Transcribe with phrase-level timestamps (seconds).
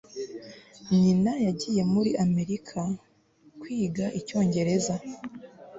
[0.99, 2.79] nyina yagiye muri amerika
[3.59, 4.95] kwiga icyongereza